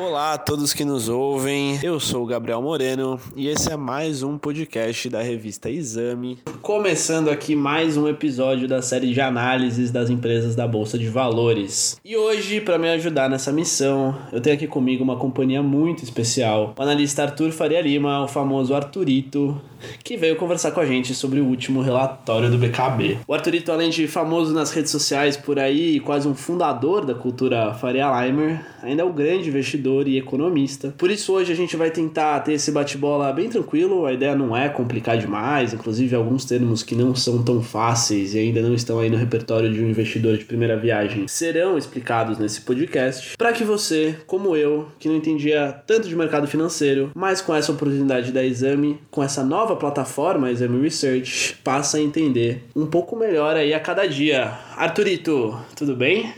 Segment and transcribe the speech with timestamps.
[0.00, 4.22] Olá a todos que nos ouvem, eu sou o Gabriel Moreno e esse é mais
[4.22, 6.38] um podcast da revista Exame.
[6.62, 11.98] Começando aqui mais um episódio da série de análises das empresas da Bolsa de Valores.
[12.04, 16.74] E hoje, para me ajudar nessa missão, eu tenho aqui comigo uma companhia muito especial,
[16.78, 19.60] o analista Arthur Faria Lima, o famoso Arthurito,
[20.04, 23.18] que veio conversar com a gente sobre o último relatório do BKB.
[23.26, 27.74] O Arthurito, além de famoso nas redes sociais por aí quase um fundador da cultura
[27.74, 30.94] Faria Limer, ainda é um grande investidor investidor e economista.
[30.96, 34.56] Por isso hoje a gente vai tentar ter esse bate-bola bem tranquilo, a ideia não
[34.56, 38.98] é complicar demais, inclusive alguns termos que não são tão fáceis e ainda não estão
[39.00, 43.64] aí no repertório de um investidor de primeira viagem serão explicados nesse podcast, para que
[43.64, 48.44] você, como eu, que não entendia tanto de mercado financeiro, mas com essa oportunidade da
[48.44, 53.80] Exame, com essa nova plataforma Exame Research, passe a entender um pouco melhor aí a
[53.80, 54.52] cada dia.
[54.76, 56.32] Arthurito, tudo bem?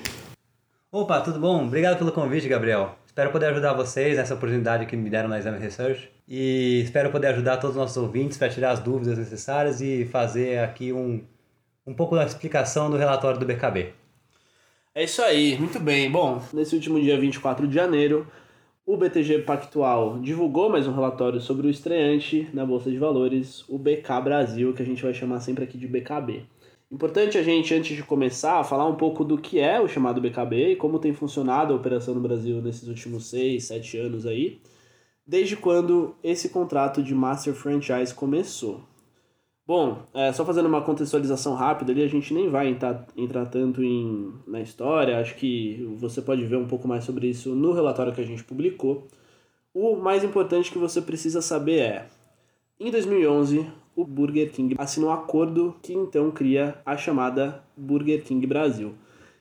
[0.92, 1.66] Opa, tudo bom?
[1.66, 2.96] Obrigado pelo convite, Gabriel.
[3.10, 7.26] Espero poder ajudar vocês nessa oportunidade que me deram na Exame Research e espero poder
[7.26, 11.20] ajudar todos os nossos ouvintes para tirar as dúvidas necessárias e fazer aqui um,
[11.84, 13.94] um pouco da explicação do relatório do BKB.
[14.94, 16.08] É isso aí, muito bem.
[16.08, 18.28] Bom, nesse último dia 24 de janeiro,
[18.86, 23.76] o BTG Pactual divulgou mais um relatório sobre o estreante na Bolsa de Valores, o
[23.76, 26.44] BK Brasil, que a gente vai chamar sempre aqui de BKB.
[26.90, 30.72] Importante a gente, antes de começar, falar um pouco do que é o chamado BKB
[30.72, 34.60] e como tem funcionado a operação no Brasil nesses últimos 6, 7 anos aí,
[35.24, 38.82] desde quando esse contrato de Master Franchise começou.
[39.64, 43.84] Bom, é, só fazendo uma contextualização rápida ali, a gente nem vai entrar, entrar tanto
[43.84, 48.12] em, na história, acho que você pode ver um pouco mais sobre isso no relatório
[48.12, 49.06] que a gente publicou.
[49.72, 52.06] O mais importante que você precisa saber é,
[52.80, 53.64] em 2011,
[54.00, 58.94] o Burger King assinou um acordo que então cria a chamada Burger King Brasil,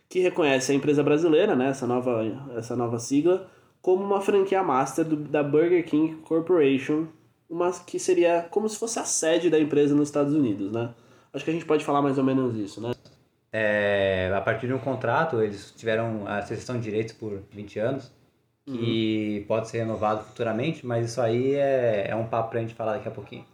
[0.08, 2.24] que reconhece a empresa brasileira, né, essa, nova,
[2.58, 3.50] essa nova sigla,
[3.81, 7.08] como uma franquia master do, da Burger King Corporation,
[7.50, 10.94] uma que seria como se fosse a sede da empresa nos Estados Unidos, né?
[11.34, 12.92] Acho que a gente pode falar mais ou menos isso, né?
[13.52, 18.12] É, a partir de um contrato, eles tiveram a cessão de direitos por 20 anos,
[18.66, 19.48] que uhum.
[19.48, 23.08] pode ser renovado futuramente, mas isso aí é, é um papo pra gente falar daqui
[23.08, 23.46] a pouquinho.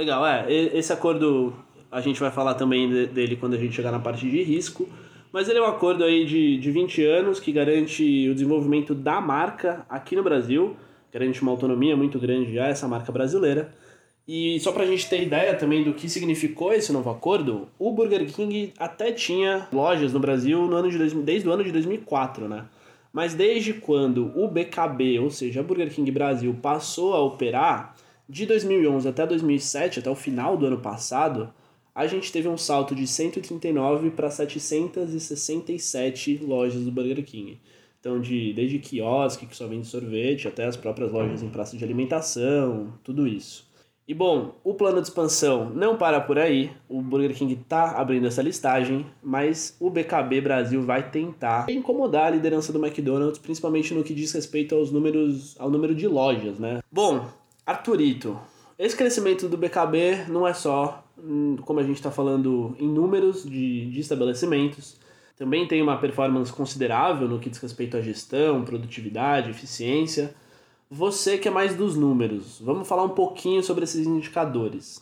[0.00, 0.50] Legal, é.
[0.50, 1.52] Esse acordo
[1.92, 4.88] a gente vai falar também dele quando a gente chegar na parte de risco.
[5.30, 9.20] Mas ele é um acordo aí de, de 20 anos que garante o desenvolvimento da
[9.20, 10.74] marca aqui no Brasil,
[11.12, 13.74] garante uma autonomia muito grande já, essa marca brasileira.
[14.26, 18.24] E só pra gente ter ideia também do que significou esse novo acordo, o Burger
[18.24, 22.64] King até tinha lojas no Brasil no ano de, desde o ano de 2004, né?
[23.12, 27.94] Mas desde quando o BKB, ou seja, a Burger King Brasil, passou a operar,
[28.30, 31.52] de 2011 até 2007, até o final do ano passado,
[31.92, 37.60] a gente teve um salto de 139 para 767 lojas do Burger King.
[37.98, 41.84] Então, de, desde quiosque, que só vende sorvete, até as próprias lojas em praça de
[41.84, 43.68] alimentação, tudo isso.
[44.06, 48.26] E bom, o plano de expansão não para por aí, o Burger King está abrindo
[48.26, 54.02] essa listagem, mas o BKB Brasil vai tentar incomodar a liderança do McDonald's, principalmente no
[54.02, 56.80] que diz respeito aos números, ao número de lojas, né?
[56.90, 57.28] Bom,
[57.70, 58.36] Arthurito,
[58.76, 63.44] esse crescimento do BKB não é só, hum, como a gente está falando, em números
[63.44, 64.96] de, de estabelecimentos,
[65.36, 70.34] também tem uma performance considerável no que diz respeito à gestão, produtividade, eficiência.
[70.90, 75.00] Você que é mais dos números, vamos falar um pouquinho sobre esses indicadores.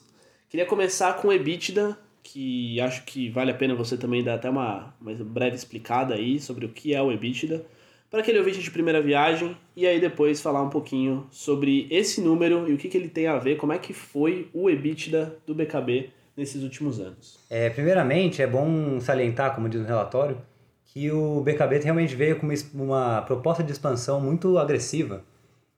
[0.51, 4.51] Queria começar com o EBITDA, que acho que vale a pena você também dar até
[4.51, 7.65] uma, uma breve explicada aí sobre o que é o EBITDA
[8.11, 12.69] para aquele ouvinte de primeira viagem e aí depois falar um pouquinho sobre esse número
[12.69, 15.55] e o que, que ele tem a ver, como é que foi o EBITDA do
[15.55, 17.39] BKB nesses últimos anos.
[17.51, 20.39] É, primeiramente, é bom salientar, como diz no relatório,
[20.87, 25.23] que o BKB realmente veio com uma, uma proposta de expansão muito agressiva,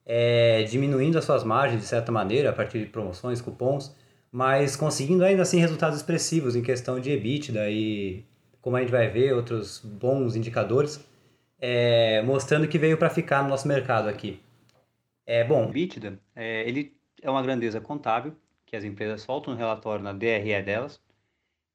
[0.07, 3.95] é, diminuindo as suas margens de certa maneira a partir de promoções, cupons,
[4.31, 8.25] mas conseguindo ainda assim resultados expressivos em questão de EBITDA e,
[8.61, 11.05] como a gente vai ver, outros bons indicadores
[11.61, 14.41] é, mostrando que veio para ficar no nosso mercado aqui.
[15.27, 15.73] É, bom, o
[16.35, 18.35] é, ele é uma grandeza contábil
[18.65, 21.01] que as empresas soltam um relatório na DRE delas,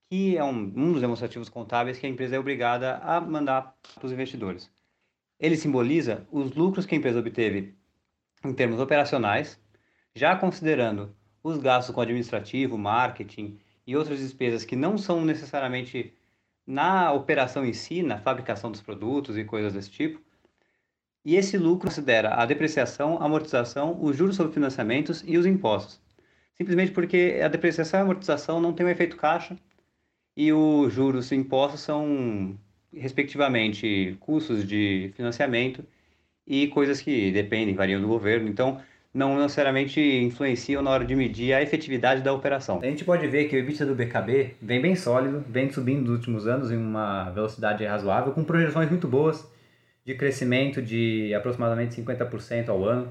[0.10, 4.06] que é um, um dos demonstrativos contábeis que a empresa é obrigada a mandar para
[4.06, 4.72] os investidores.
[5.40, 7.76] Ele simboliza os lucros que a empresa obteve
[8.44, 9.60] em termos operacionais,
[10.16, 16.14] já considerando os gastos com administrativo, marketing e outras despesas que não são necessariamente
[16.66, 20.22] na operação em si, na fabricação dos produtos e coisas desse tipo.
[21.24, 26.00] E esse lucro considera a depreciação, a amortização, os juros sobre financiamentos e os impostos.
[26.56, 29.58] Simplesmente porque a depreciação e a amortização não tem um efeito caixa
[30.38, 32.58] e os juros e impostos são,
[32.94, 35.86] respectivamente, custos de financiamento
[36.46, 38.48] e coisas que dependem, variam do governo.
[38.48, 38.82] Então,
[39.16, 42.82] não necessariamente influenciam na hora de medir a efetividade da operação.
[42.84, 46.18] A gente pode ver que o EBITDA do BKB vem bem sólido, vem subindo nos
[46.18, 49.50] últimos anos em uma velocidade razoável, com projeções muito boas
[50.04, 53.10] de crescimento de aproximadamente 50% ao ano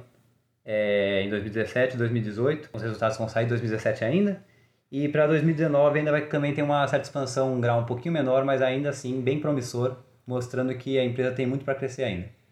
[0.63, 2.69] é, em 2017 e 2018.
[2.75, 4.45] Os resultados vão sair em 2017 ainda.
[4.93, 8.45] E para 2019 ainda vai também ter uma certa expansão, um grau um pouquinho menor,
[8.45, 9.97] mas ainda assim bem promissor,
[10.27, 12.44] mostrando que a empresa tem muito para crescer ainda.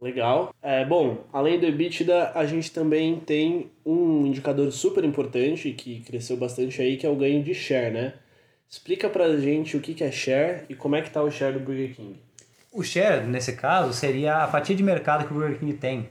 [0.00, 0.54] Legal.
[0.62, 6.36] É, bom, além do EBITDA, a gente também tem um indicador super importante que cresceu
[6.36, 8.14] bastante aí, que é o ganho de share, né?
[8.68, 11.60] Explica pra gente o que é share e como é que tá o share do
[11.60, 12.20] Burger King.
[12.72, 16.10] O share, nesse caso, seria a fatia de mercado que o Burger King tem.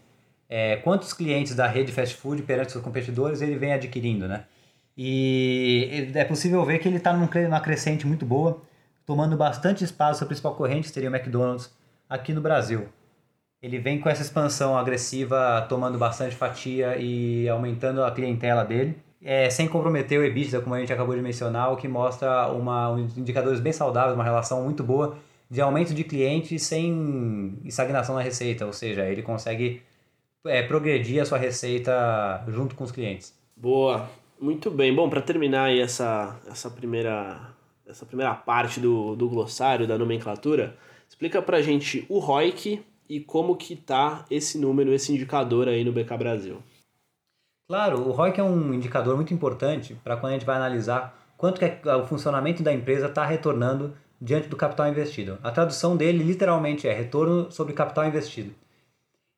[0.50, 4.46] É, quantos clientes da rede fast food perante seus competidores ele vem adquirindo, né?
[4.98, 8.62] E é possível ver que ele está numa crescente muito boa,
[9.06, 10.24] tomando bastante espaço.
[10.24, 11.72] A principal corrente seria o McDonald's
[12.10, 12.88] aqui no Brasil
[13.63, 19.50] ele vem com essa expansão agressiva, tomando bastante fatia e aumentando a clientela dele, é,
[19.50, 23.00] sem comprometer o EBITDA, como a gente acabou de mencionar, o que mostra uma, um
[23.15, 25.18] indicadores bem saudáveis, uma relação muito boa
[25.50, 29.81] de aumento de clientes sem estagnação na receita, ou seja, ele consegue
[30.45, 33.33] é, progredir a sua receita junto com os clientes.
[33.56, 34.10] Boa,
[34.42, 34.94] muito bem.
[34.94, 37.39] Bom, para terminar aí essa, essa, primeira,
[37.88, 40.75] essa primeira parte do, do glossário, da nomenclatura,
[41.07, 42.83] explica para gente o ROIC,
[43.13, 46.57] e como que tá esse número, esse indicador aí no BK Brasil.
[47.68, 51.60] Claro, o ROIC é um indicador muito importante para quando a gente vai analisar quanto
[51.60, 55.38] que é o funcionamento da empresa está retornando diante do capital investido.
[55.44, 58.56] A tradução dele literalmente é retorno sobre capital investido.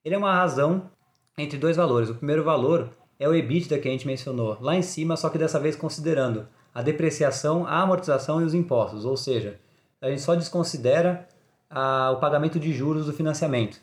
[0.05, 0.89] Ele é uma razão
[1.37, 2.09] entre dois valores.
[2.09, 2.89] O primeiro valor
[3.19, 6.47] é o EBITDA que a gente mencionou lá em cima, só que dessa vez considerando
[6.73, 9.59] a depreciação, a amortização e os impostos, ou seja,
[10.01, 11.27] a gente só desconsidera
[11.75, 13.81] a, o pagamento de juros do financiamento.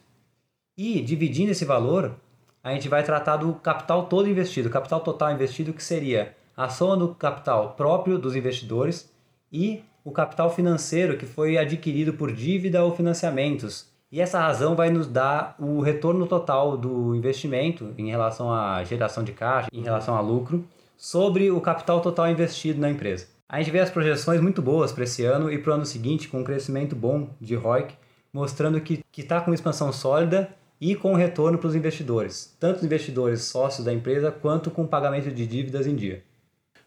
[0.77, 2.17] E dividindo esse valor,
[2.65, 6.97] a gente vai tratar do capital todo investido, capital total investido, que seria a soma
[6.97, 9.13] do capital próprio dos investidores
[9.53, 13.93] e o capital financeiro que foi adquirido por dívida ou financiamentos.
[14.11, 19.23] E essa razão vai nos dar o retorno total do investimento em relação à geração
[19.23, 20.65] de caixa, em relação a lucro,
[20.97, 23.27] sobre o capital total investido na empresa.
[23.49, 26.29] A gente vê as projeções muito boas para esse ano e para o ano seguinte,
[26.29, 27.95] com um crescimento bom de ROIC,
[28.33, 33.43] mostrando que está com expansão sólida e com retorno para os investidores, tanto os investidores
[33.43, 36.25] sócios da empresa quanto com pagamento de dívidas em dia.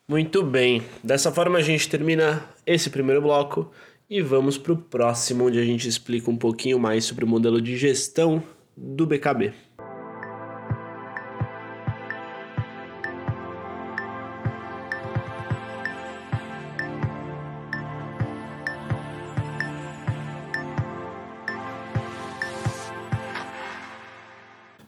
[0.08, 3.72] Muito bem, dessa forma a gente termina esse primeiro bloco
[4.10, 7.62] e vamos para o próximo, onde a gente explica um pouquinho mais sobre o modelo
[7.62, 8.44] de gestão
[8.76, 9.54] do BKB.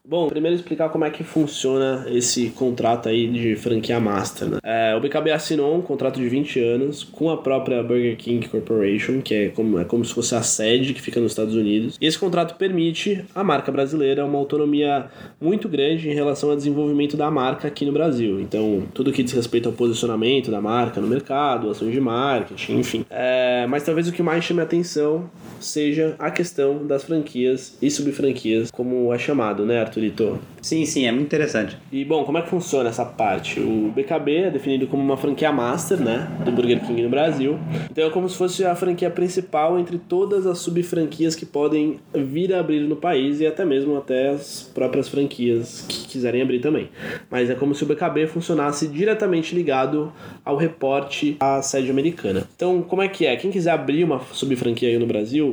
[0.10, 4.48] Bom, primeiro explicar como é que funciona esse contrato aí de franquia master.
[4.48, 4.58] Né?
[4.64, 9.20] É, o BKB assinou um contrato de 20 anos com a própria Burger King Corporation,
[9.20, 11.98] que é como, é como se fosse a sede que fica nos Estados Unidos.
[12.00, 15.08] E esse contrato permite à marca brasileira uma autonomia
[15.42, 18.40] muito grande em relação ao desenvolvimento da marca aqui no Brasil.
[18.40, 23.06] Então, tudo que diz respeito ao posicionamento da marca no mercado, ações de marketing, enfim.
[23.10, 27.90] É, mas talvez o que mais chame a atenção seja a questão das franquias e
[27.90, 30.02] subfranquias, como é chamado, né, Arthur?
[30.02, 30.40] Litor?
[30.62, 31.78] Sim, sim, é muito interessante.
[31.92, 33.60] E bom, como é que funciona essa parte?
[33.60, 37.58] O BKB é definido como uma franquia master, né, do Burger King no Brasil.
[37.90, 42.54] Então é como se fosse a franquia principal entre todas as subfranquias que podem vir
[42.54, 46.90] a abrir no país e até mesmo até as próprias franquias que quiserem abrir também.
[47.30, 50.12] Mas é como se o BKB funcionasse diretamente ligado
[50.44, 52.44] ao reporte à sede americana.
[52.56, 53.36] Então, como é que é?
[53.36, 55.47] Quem quiser abrir uma subfranquia aí no Brasil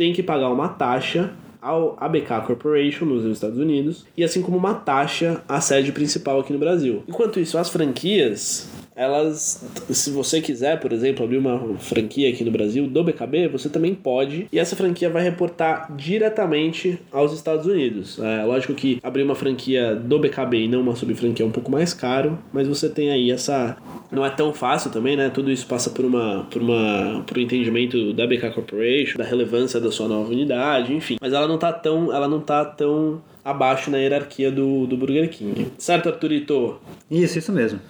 [0.00, 1.30] tem que pagar uma taxa
[1.60, 6.54] ao ABK Corporation nos Estados Unidos e assim como uma taxa à sede principal aqui
[6.54, 7.02] no Brasil.
[7.06, 8.66] Enquanto isso, as franquias
[8.96, 13.68] elas, se você quiser, por exemplo, abrir uma franquia aqui no Brasil do BKB, você
[13.70, 18.18] também pode, e essa franquia vai reportar diretamente aos Estados Unidos.
[18.18, 21.70] É lógico que abrir uma franquia do BKB e não uma subfranquia é um pouco
[21.70, 23.76] mais caro, mas você tem aí essa
[24.10, 25.30] não é tão fácil também, né?
[25.30, 29.80] Tudo isso passa por uma por uma por um entendimento da BK Corporation, da relevância
[29.80, 31.16] da sua nova unidade, enfim.
[31.20, 35.28] Mas ela não tá tão ela não tá tão abaixo na hierarquia do, do Burger
[35.30, 35.68] King.
[35.78, 36.78] Certo, Arturito?
[37.10, 37.80] Isso, isso mesmo.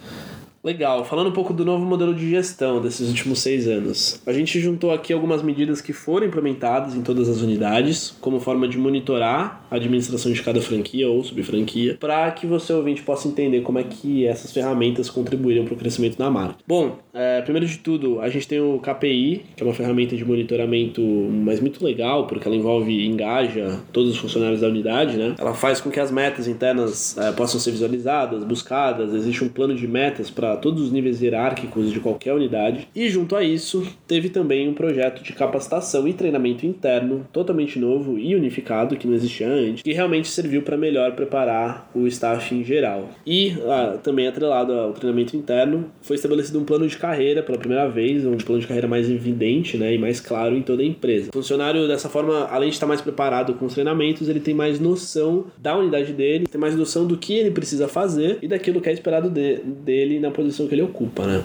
[0.63, 1.03] Legal.
[1.05, 4.21] Falando um pouco do novo modelo de gestão desses últimos seis anos.
[4.27, 8.67] A gente juntou aqui algumas medidas que foram implementadas em todas as unidades, como forma
[8.67, 13.61] de monitorar a administração de cada franquia ou subfranquia, para que você ouvinte possa entender
[13.61, 16.57] como é que essas ferramentas contribuíram para o crescimento da marca.
[16.67, 20.23] Bom, é, primeiro de tudo, a gente tem o KPI, que é uma ferramenta de
[20.23, 25.35] monitoramento, mas muito legal, porque ela envolve e engaja todos os funcionários da unidade, né?
[25.39, 29.73] Ela faz com que as metas internas é, possam ser visualizadas, buscadas, existe um plano
[29.73, 32.87] de metas para todos os níveis hierárquicos de qualquer unidade.
[32.95, 38.17] E junto a isso, teve também um projeto de capacitação e treinamento interno totalmente novo
[38.17, 42.63] e unificado, que não existia antes, que realmente serviu para melhor preparar o staff em
[42.63, 43.09] geral.
[43.25, 47.87] E ah, também atrelado ao treinamento interno, foi estabelecido um plano de carreira pela primeira
[47.87, 51.29] vez, um plano de carreira mais evidente né, e mais claro em toda a empresa.
[51.29, 54.79] O funcionário, dessa forma, além de estar mais preparado com os treinamentos, ele tem mais
[54.79, 58.89] noção da unidade dele, tem mais noção do que ele precisa fazer e daquilo que
[58.89, 61.43] é esperado de, dele na posição que ele ocupa, né?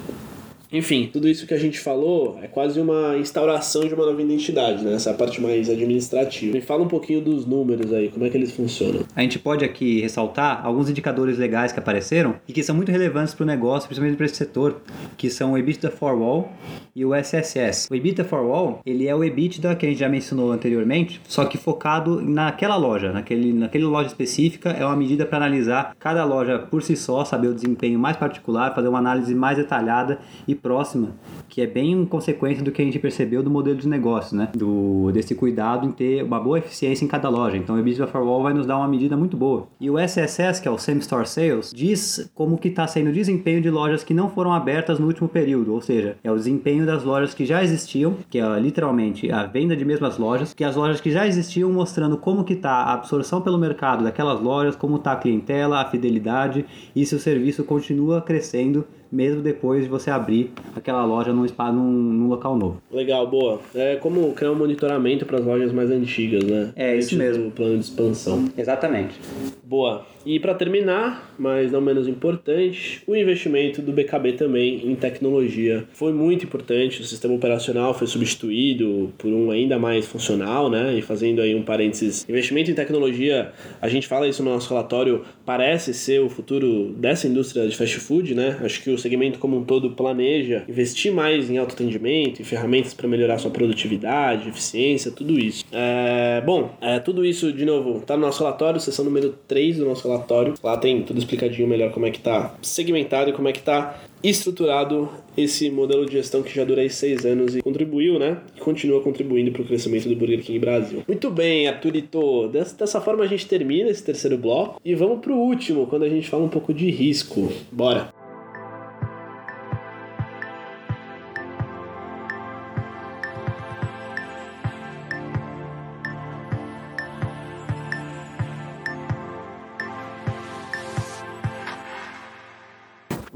[0.76, 4.85] Enfim, tudo isso que a gente falou é quase uma instauração de uma nova identidade,
[4.85, 4.92] né?
[4.92, 6.52] Essa é parte mais administrativa.
[6.52, 9.00] Me fala um pouquinho dos números aí, como é que eles funcionam.
[9.16, 13.33] A gente pode aqui ressaltar alguns indicadores legais que apareceram e que são muito relevantes
[13.33, 14.83] para o negócio, principalmente para esse setor,
[15.16, 16.52] que são o EBITDA for Wall
[16.95, 17.88] e o SSS.
[17.90, 21.47] O EBITDA for Wall, ele é o EBITDA que a gente já mencionou anteriormente, só
[21.47, 26.59] que focado naquela loja, naquele, naquela loja específica, é uma medida para analisar cada loja
[26.59, 31.11] por si só, saber o desempenho mais particular, fazer uma análise mais detalhada e próxima,
[31.49, 34.49] que é bem consequência do que a gente percebeu do modelo de negócio, né?
[34.53, 37.57] Do, desse cuidado em ter uma boa eficiência em cada loja.
[37.57, 39.69] Então, o EBITDA for Wall vai nos dar uma medida muito boa.
[39.81, 43.13] E o SSS, que é o Same Store Sales, diz como que está sendo o
[43.13, 46.85] desempenho de lojas que não foram abertas no último período, ou seja, é o desempenho
[46.85, 50.75] das lojas que já existiam, que é literalmente a venda de mesmas lojas, que as
[50.75, 54.97] lojas que já existiam mostrando como que está a absorção pelo mercado daquelas lojas, como
[54.97, 58.85] está a clientela, a fidelidade e se o serviço continua crescendo
[59.17, 62.83] mesmo depois de você abrir aquela loja num, num, num local novo.
[62.93, 63.61] Legal, boa.
[63.75, 66.73] É como criar um monitoramento para as lojas mais antigas, né?
[66.77, 67.49] É, isso mesmo.
[67.49, 68.45] O plano de expansão.
[68.57, 69.19] Exatamente.
[69.65, 70.05] Boa.
[70.26, 76.12] E para terminar, mas não menos importante, o investimento do BKB também em tecnologia foi
[76.12, 77.00] muito importante.
[77.00, 80.99] O sistema operacional foi substituído por um ainda mais funcional, né?
[80.99, 85.23] E fazendo aí um parênteses, investimento em tecnologia, a gente fala isso no nosso relatório,
[85.45, 88.59] parece ser o futuro dessa indústria de fast food, né?
[88.64, 93.06] Acho que o segmento como um todo planeja investir mais em autoatendimento, em ferramentas para
[93.06, 95.64] melhorar sua produtividade, eficiência, tudo isso.
[95.71, 99.85] É, bom, é, tudo isso, de novo, está no nosso relatório, sessão número 3 do
[99.85, 100.55] nosso relatório relatório.
[100.63, 104.01] Lá tem tudo explicadinho melhor como é que tá segmentado e como é que tá
[104.23, 108.39] estruturado esse modelo de gestão que já dura aí seis anos e contribuiu, né?
[108.57, 111.03] E continua contribuindo para o crescimento do Burger King Brasil.
[111.07, 112.49] Muito bem, Arturito.
[112.49, 116.09] Dessa forma a gente termina esse terceiro bloco e vamos para o último, quando a
[116.09, 117.53] gente fala um pouco de risco.
[117.71, 118.25] Bora!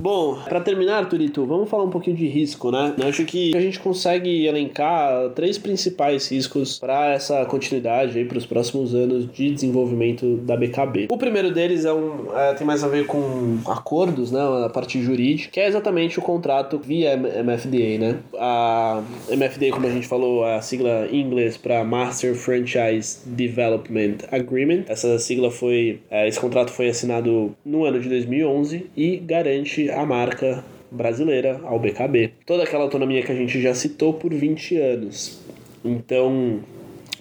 [0.00, 2.94] Bom, para terminar, Turito, vamos falar um pouquinho de risco, né?
[2.96, 8.38] Eu acho que a gente consegue elencar três principais riscos para essa continuidade aí para
[8.38, 11.08] os próximos anos de desenvolvimento da BKB.
[11.10, 14.40] O primeiro deles é um é, tem mais a ver com acordos, né?
[14.64, 18.16] A parte jurídica, que é exatamente o contrato via MFDA, né?
[18.38, 24.84] A MFDA, como a gente falou, a sigla em inglês para Master Franchise Development Agreement.
[24.88, 30.04] Essa sigla foi, é, esse contrato foi assinado no ano de 2011 e garante a
[30.04, 32.32] marca brasileira ao BKB.
[32.46, 35.40] Toda aquela autonomia que a gente já citou por 20 anos.
[35.84, 36.60] Então,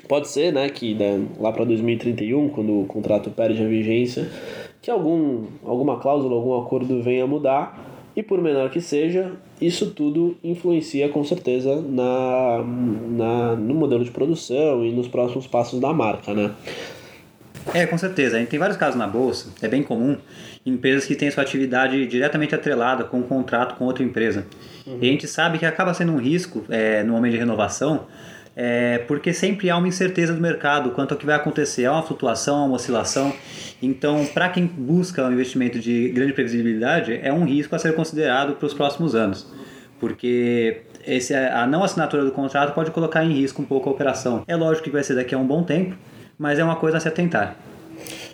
[0.08, 4.28] pode ser, né, que né, lá para 2031, quando o contrato perde a vigência,
[4.82, 10.36] que algum, alguma cláusula, algum acordo venha mudar, e por menor que seja, isso tudo
[10.44, 12.64] influencia com certeza na,
[13.12, 16.52] na, no modelo de produção e nos próximos passos da marca, né?
[17.74, 18.38] É, com certeza.
[18.38, 20.18] A gente tem vários casos na bolsa, é bem comum,
[20.66, 24.46] empresas que têm sua atividade diretamente atrelada com um contrato com outra empresa.
[24.86, 25.00] Uhum.
[25.02, 28.08] E a gente sabe que acaba sendo um risco é, no momento de renovação,
[28.56, 31.86] é, porque sempre há uma incerteza do mercado quanto ao que vai acontecer.
[31.86, 33.34] Há uma flutuação, há uma oscilação.
[33.82, 38.56] Então, para quem busca um investimento de grande previsibilidade, é um risco a ser considerado
[38.56, 39.48] para os próximos anos.
[40.00, 44.44] Porque esse, a não assinatura do contrato pode colocar em risco um pouco a operação.
[44.48, 45.96] É lógico que vai ser daqui a um bom tempo,
[46.40, 47.56] mas é uma coisa a se atentar.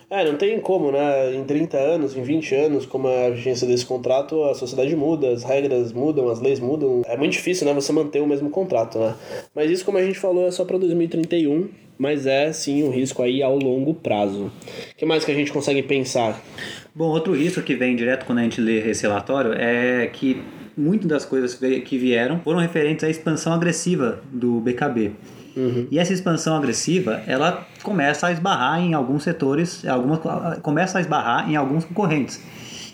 [0.08, 1.34] É, não tem como, né?
[1.34, 5.30] Em 30 anos, em 20 anos, como é a vigência desse contrato, a sociedade muda,
[5.30, 7.02] as regras mudam, as leis mudam.
[7.08, 7.74] É muito difícil, né?
[7.74, 9.16] Você manter o mesmo contrato, né?
[9.56, 13.24] Mas isso, como a gente falou, é só para 2031 mas é sim um risco
[13.24, 14.52] aí ao longo prazo.
[14.92, 16.42] O que mais que a gente consegue pensar?
[16.94, 20.42] Bom, outro risco que vem direto quando a gente lê esse relatório é que
[20.78, 25.12] muitas das coisas que vieram foram referentes à expansão agressiva do BKB.
[25.56, 25.88] Uhum.
[25.90, 30.20] E essa expansão agressiva, ela começa a esbarrar em alguns setores, algumas,
[30.62, 32.42] começa a esbarrar em alguns concorrentes.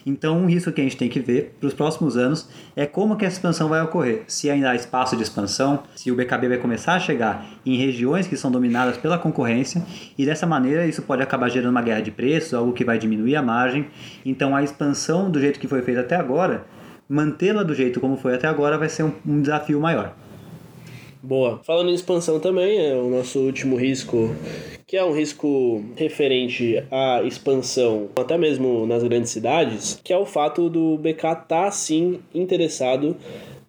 [0.06, 3.16] Então, um risco que a gente tem que ver para os próximos anos é como
[3.16, 4.24] que essa expansão vai ocorrer.
[4.28, 8.28] Se ainda há espaço de expansão, se o BKB vai começar a chegar em regiões
[8.28, 9.84] que são dominadas pela concorrência
[10.18, 13.36] e dessa maneira isso pode acabar gerando uma guerra de preços, algo que vai diminuir
[13.36, 13.88] a margem.
[14.26, 16.66] Então, a expansão do jeito que foi feita até agora,
[17.08, 20.16] mantê-la do jeito como foi até agora vai ser um, um desafio maior.
[21.24, 21.60] Boa.
[21.64, 24.36] Falando em expansão também, é o nosso último risco,
[24.88, 30.26] que é um risco referente à expansão, até mesmo nas grandes cidades, que é o
[30.26, 33.16] fato do BK estar tá, sim interessado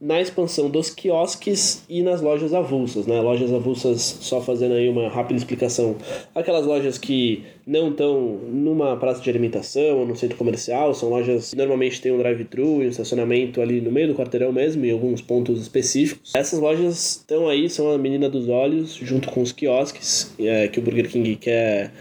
[0.02, 3.20] na expansão dos quiosques e nas lojas avulsas, né?
[3.20, 5.94] Lojas avulsas, só fazendo aí uma rápida explicação,
[6.34, 11.50] aquelas lojas que não estão numa praça de alimentação ou no centro comercial, são lojas
[11.50, 14.90] que normalmente tem um drive-thru e um estacionamento ali no meio do quarteirão mesmo, em
[14.90, 16.32] alguns pontos específicos.
[16.34, 20.80] Essas lojas estão aí, são a menina dos olhos, junto com os quiosques, é, que
[20.80, 21.92] o Burger King quer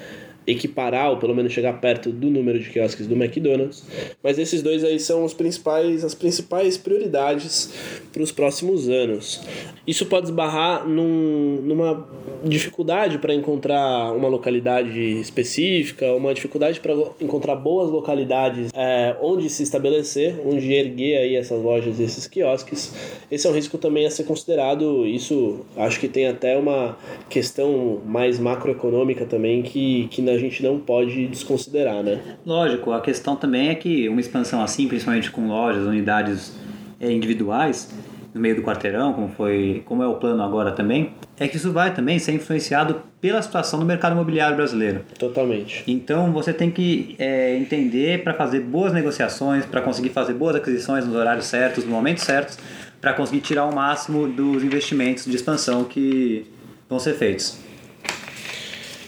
[0.46, 3.84] equiparar ou pelo menos chegar perto do número de quiosques do McDonald's.
[4.24, 7.72] Mas esses dois aí são os principais, as principais prioridades
[8.12, 9.42] para os próximos anos.
[9.86, 12.08] Isso pode esbarrar num, numa
[12.44, 19.64] dificuldade para encontrar uma localidade específica, uma dificuldade para encontrar boas localidades é, onde se
[19.64, 22.94] estabelecer, onde erguer aí essas lojas e esses quiosques.
[23.30, 25.06] Esse é um risco também a ser considerado.
[25.06, 26.98] Isso acho que tem até uma
[27.30, 32.20] questão mais macroeconômica também que, que a gente não pode desconsiderar, né?
[32.46, 36.54] Lógico, a questão também é que uma expansão assim, principalmente com lojas, unidades
[37.00, 37.90] é, individuais,
[38.34, 41.72] no meio do quarteirão, como foi, como é o plano agora também, é que isso
[41.72, 45.02] vai também ser influenciado pela situação do mercado imobiliário brasileiro.
[45.20, 45.84] Totalmente.
[45.88, 51.06] Então você tem que é, entender para fazer boas negociações, para conseguir fazer boas aquisições
[51.06, 52.58] nos horários certos, no momentos certos,
[53.02, 56.46] para conseguir tirar o máximo dos investimentos de expansão que
[56.88, 57.58] vão ser feitos.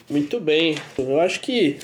[0.10, 0.76] Muito bem.
[0.98, 1.78] Eu acho que